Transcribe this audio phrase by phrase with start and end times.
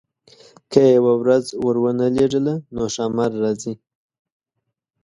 [0.71, 3.73] که یې یوه ورځ ورونه لېږله نو ښامار راځي.